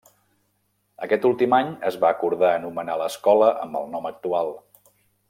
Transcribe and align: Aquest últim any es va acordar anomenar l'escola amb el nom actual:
Aquest 1.07 1.27
últim 1.29 1.53
any 1.57 1.69
es 1.91 1.99
va 2.05 2.11
acordar 2.17 2.51
anomenar 2.55 2.97
l'escola 3.03 3.51
amb 3.67 3.79
el 3.81 3.89
nom 3.97 4.09
actual: 4.15 4.55